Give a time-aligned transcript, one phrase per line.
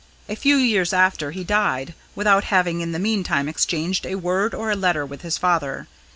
[0.27, 4.71] A few years after, he died, without having in the meantime exchanged a word or
[4.71, 5.85] a letter with his father.